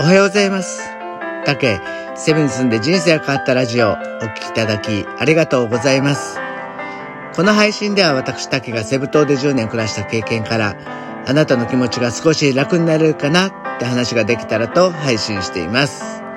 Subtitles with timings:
[0.00, 0.80] おはようございます。
[1.44, 1.80] たけ、
[2.14, 6.38] セブンに住んで人生が変わったラジオ、お聴きいただき、ありがとうございます。
[7.34, 10.76] この配信では私、たけがセブ島で10年暮らした経験から、
[11.26, 16.27] あなたの気持ちが少し楽になれるかなって話ができたらと配信しています。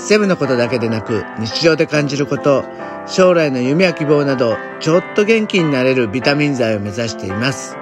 [0.00, 2.64] セブのことだけでなく、日常で感じること、
[3.06, 7.76] 将来の夢や希望など、ちょっと元気になれるビタミン剤を目指しています。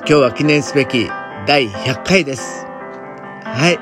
[0.00, 1.08] 今日は記念すべき
[1.46, 2.66] 第100回です。
[3.44, 3.78] はい。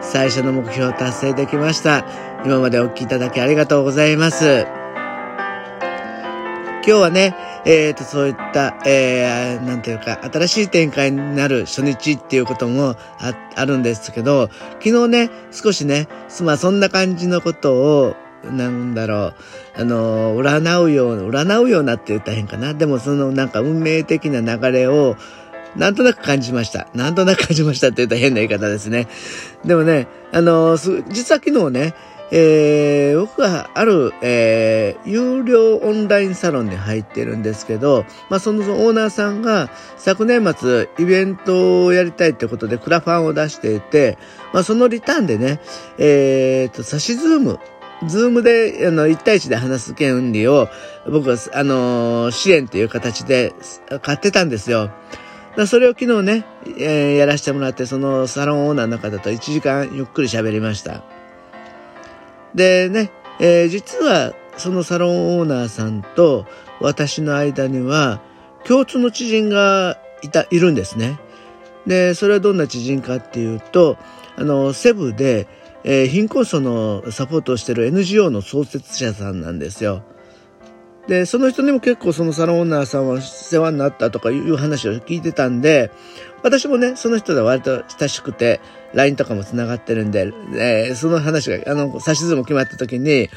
[0.00, 2.04] 最初の目標達成できました。
[2.44, 4.81] 今までお聞きいただきありがとうございます。
[6.84, 14.50] 今日はね、えっ、ー、と、そういった、えー、なんていうか、新しい展開になる初日っていうこともああるんですけど、
[14.80, 16.08] 昨日ね、少しね、
[16.42, 19.34] まあそんな感じのことを、なんだろう、
[19.76, 22.74] あの、占うような、占うようなって言ったら変かな。
[22.74, 25.16] でもそのなんか運命的な流れを、
[25.76, 26.88] なんとなく感じました。
[26.94, 29.06] なんとなく感じましたって言ったら変な言い方ですね。
[29.64, 31.94] でもね、あの、実は昨日ね、
[32.34, 44.16] えー、僕がある、えー、有料オンラインサロンに入ってるんですけど、まあ、そのオーナーさんが昨年末イベントをやりたいってことでクラファンを出していて、
[44.54, 45.60] まあ、そのリターンでね、
[45.98, 50.68] えー、と、サシ Zoom、Zoom で、あの、1対1で話す権利を、
[51.06, 53.52] 僕は、あの支援という形で
[54.00, 54.90] 買ってたんですよ。
[55.56, 56.46] だそれを昨日ね、
[56.78, 61.02] えー、やらせてもらって、そのサロンオーナーの方と1時間ゆっくり喋りました。
[62.54, 66.46] でね、えー、実はそのサロンオーナーさんと
[66.80, 68.20] 私の間には
[68.64, 71.18] 共通の知人がいた、いるんですね。
[71.86, 73.96] で、それはどんな知人かっていうと、
[74.36, 75.48] あの、セブで、
[75.84, 80.02] えー、貧困層のサポートをしている NGO の創設者さんなんですよ。
[81.08, 85.90] で、その人にも結構そのサロンオーナーさんは世話になったとかいう話を聞いてたんで、
[86.42, 88.60] 私もね、その人で割と親しくて、
[88.94, 93.30] LINE とかも繋がってるんで、えー、その話が、あの、指図も決まった時に、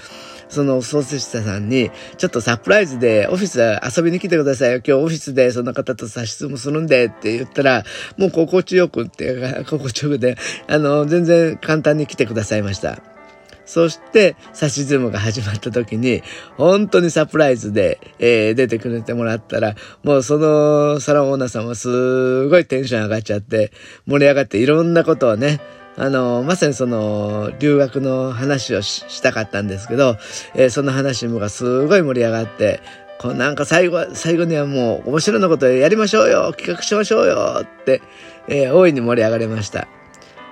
[0.48, 3.60] その創設者さんに、ちょっとサプライズでオフィス
[3.98, 4.78] 遊びに来てくださいよ。
[4.78, 7.84] 今日オフィスでその方と差しもするんでって言ったら、
[8.18, 10.38] もう心地よくって、心地よくで、
[10.68, 13.15] あの、全然簡単に来てくださいました。
[13.66, 16.24] そして、サシズムが始まった時に、
[16.58, 23.72] 本当にサプライズで、えー、出てくれてもらったら、もうそのサロンオーナーさんはすごいテンション上がっちゃって、
[24.06, 25.60] 盛り上がっていろんなことをね、
[25.98, 30.18] あの、まさにその、留学の話をしたかったんですけど、
[30.54, 32.82] えー、その話もがすごい盛り上がって、
[33.18, 38.02] こうなんか最後、最後にはもう面白いなことやりましょうよ企画しましょうよって、
[38.48, 39.88] えー、大いに盛り上がりました。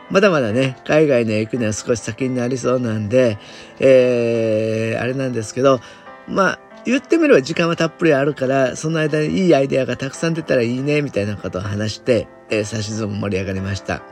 [0.09, 3.37] まだまだね、海外に行くには少し先になりそうなんで、
[3.79, 5.79] えー、あれなんですけど、
[6.27, 14.03] まあ、言ってみれば時間はたっぷりあるから、その間にいいアイデアがたくさん出たらいいね、みたいなことを話して、えー、指図も盛り上がりました。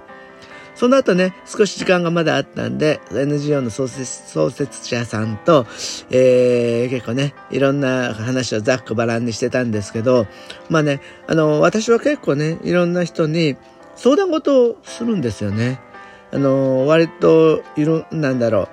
[0.74, 5.68] その後ね、少し時間がまだあったんで、NGO の創設創設者さんと、
[6.10, 10.28] えー、結構ね、いろんな話をざっくばらんにしてたんですけど、
[10.70, 13.58] まあね、あの、私は結構ね、いろんな人に
[13.96, 15.80] 相談事をするんですよね。
[16.32, 18.70] あの、割と、いろ、なんだろう、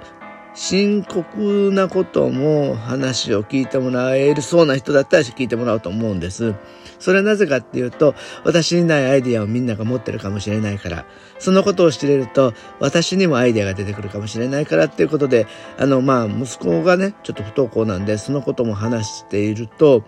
[0.54, 6.54] 深刻なことも話を聞いてもらえるそうな人だったら聞いてもらおうと思うんです。
[6.98, 11.04] それはなぜかっていうと、私にないアイディアをみんなが持ってるかもしれないから、
[11.38, 15.46] そのことを知れると、私にもアイディアが出てくるかもしれないからっていうことで、
[15.78, 20.02] あの、まあ、息子がね、ちょっと不登校なんで、そのことも話していると、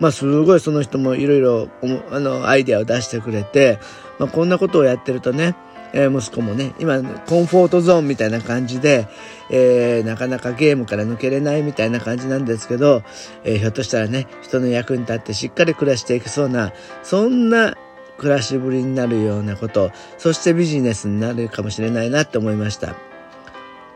[0.00, 1.68] まあ、すごいその人もいろいろ、
[2.10, 3.78] あの、アイディアを出してくれて、
[4.18, 5.56] まあ、こんなことをやってるとね、
[5.92, 9.08] えー、息子もね、今、コンフォートゾーンみたいな感じで、
[9.50, 13.02] えー、なかなかゲームから抜けれないみたいな感じなんですけど、
[13.44, 16.72] えー、ひょっとしたらね、人の役に立ってしっかり暮らしていけそうな、
[17.02, 17.76] そんな
[18.18, 22.92] 暮らしぶりになるようなこと、そしてビジネスになるかもしれないなって思いました。
[22.92, 22.94] っ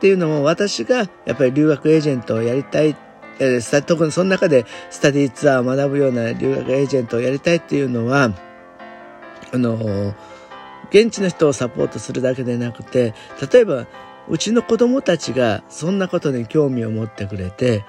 [0.01, 2.97] ていうのも、私がやっぱり留学エージェントをやりたい
[3.39, 8.33] え、特にその中でスタディツアーを学ぶような留学エージェントをやりたいっていうのは、
[9.53, 10.15] あの
[10.91, 13.15] 現地の人をサポートするだけでなくて、
[13.53, 13.87] 例えば、
[14.29, 17.85] うちの子供たちがそんなことに興味を持ってくれて、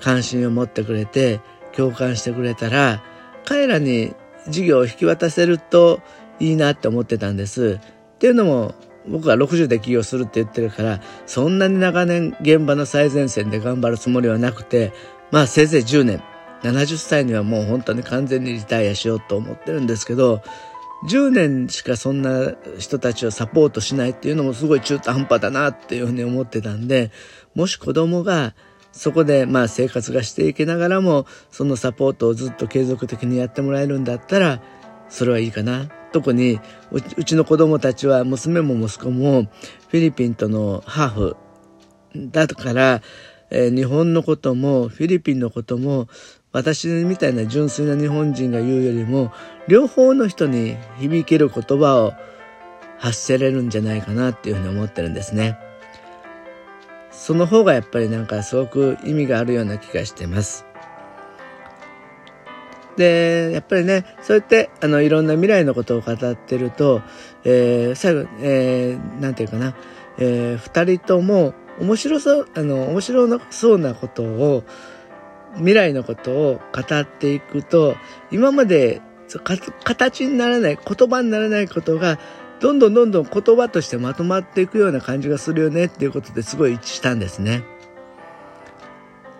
[0.00, 1.40] 関心を持ってくれて、
[1.72, 3.02] 共感してくれたら、
[3.44, 4.14] 彼らに
[4.46, 6.00] 授業を引き渡せると
[6.38, 7.80] いいなって思ってたんです。
[7.80, 8.74] っていうのも、
[9.08, 14.92] 僕は60で起業するって言ってるから、そんなに長年現場の最前線で頑張るつもりはなくて、
[15.30, 16.22] まあせいぜい10年、
[16.62, 20.42] 70歳にはもう本当に完全にリタイアしようと思ってるんですけど、
[21.08, 27.12] 10年しかそんな人たちをサポートしないっていうのもすごい中途半端だなっていうふうに思ってたんで、
[27.54, 28.54] もし子供が
[28.90, 34.60] そこでまあ生活がしていきながらもそのサポートをずっと継続的にやってもらえるんだったら
[35.08, 35.88] それはいいかな。
[36.12, 36.60] 特に
[36.90, 39.44] うちの子供たちは娘も息子も
[39.88, 41.36] フィリピンとのハーフ
[42.16, 43.02] だから、
[43.50, 46.08] えー、日本のこともフィリピンのことも
[46.52, 49.32] 私みたいな純粋な日本人が言うよりも
[49.68, 52.14] 両方の人に響ける言葉を
[52.98, 55.58] 発せれるんじゃないかなっていうふうに思ってるんですね。
[57.12, 60.64] その方がやっぱりなんかすごく意味があるような気がしてます。
[62.98, 67.00] で、やっぱりね、そうやってあのいろんな未来のことを語ってると、
[67.44, 69.76] えー、最後、えー、なんていうかな、
[70.18, 74.64] えー、二人とも面白そう、あの、面白そうなことを、
[75.54, 77.96] 未来のことを語っていくと、
[78.30, 79.00] 今まで
[79.84, 82.18] 形にならない、言葉にならないことが、
[82.58, 87.62] どんどんどんどん言葉としてまとまっていくような感じがするよねっていうことですごい一致したんですね。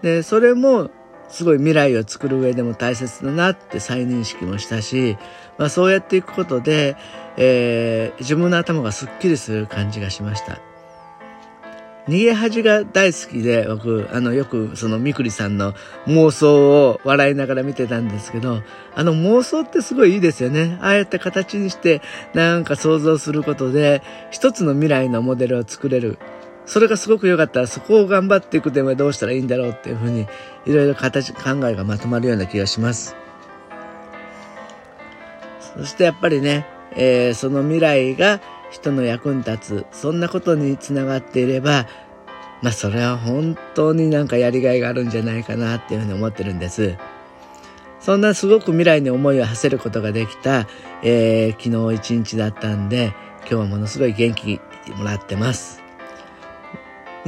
[0.02, 0.92] で、それも
[1.28, 5.16] すごい未来を作る上でも大切だなって再認識もしたし、
[5.58, 6.96] まあそうやっていくことで、
[7.36, 10.60] えー、自分の頭がスッキリする感じがしました。
[12.08, 15.74] 逃げ恥が大好きで、僕、あの、よくそのみくりさんの
[16.06, 18.62] 妄想を笑いながら見てたんですけど、
[18.94, 20.78] あの妄想ってすごいいいですよね。
[20.80, 22.00] ああやって形にして、
[22.32, 26.18] なんか想像することで、一つの未来のモデルを作れる。
[26.68, 30.28] それがすごく良かったら、そこを頑張っていくためにどうしたらいいんだろうっていうふうに、
[30.66, 33.16] いろいろ形、考えがまとまるような気がします。
[35.78, 41.86] そしてやっぱりね、えー、その未来が人の役に立つ、そんなことにつながっていれば、
[42.60, 46.96] まあそれは本当になんかやりがいがあるんじゃないかなっていうふうに思ってるんです。
[48.00, 50.66] そんなすごく未来に思いを馳せることができた、
[51.02, 54.60] えー、昨日一日だったんで、今日はものすごい元気
[54.96, 55.87] もらってます。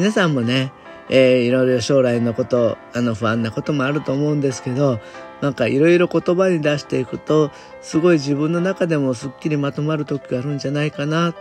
[0.01, 0.73] 皆さんもね、
[1.11, 4.99] えー、いろいろ将来のこと、あの不安なこともあると思うんですけど、
[5.43, 7.51] なんかいろいろ言葉に出していくと、
[7.83, 11.35] すごい自分の中でもすっきりまとまる時があるんじゃないかなっ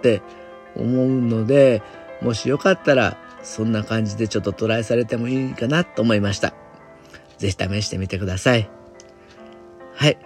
[0.00, 0.22] て
[0.74, 1.82] 思うので、
[2.22, 6.54] もしよかったら、そんな感じでちょっとトライされてもいいかなと思いました。
[7.36, 8.70] ぜひ試してみてください。
[9.94, 10.16] はい。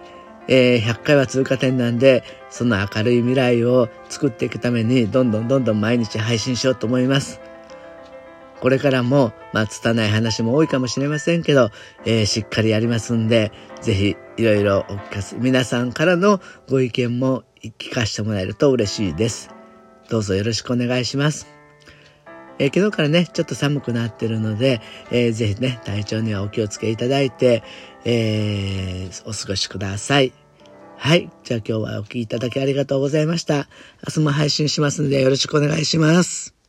[0.47, 7.41] えー、100回は通過点なんで、その明るい未来を作っていくために、どんどんどんどん毎日配信しようと思います。
[8.61, 11.71] これからも、まあ、拙い話も多いかもしれませんけど、
[12.05, 17.43] えー、しっかりやりますんで、ぜひ、いろいろお聞かせ、皆さんからのご意見も
[17.79, 19.49] 聞かせてもらえると嬉しいです。
[20.09, 21.47] どうぞよろしくお願いします。
[22.59, 24.79] えー、昨日からね、ちょっと寒くなってるので、
[25.09, 27.63] えー、ぜひね、体調にはお気をつけいただいて、
[28.05, 30.33] えー、お過ごしください。
[30.97, 31.31] はい。
[31.43, 33.67] じゃあ今日はお聴きいただきありがとうございました。
[34.07, 36.60] 明日も配信しますのでよろしくお願いします。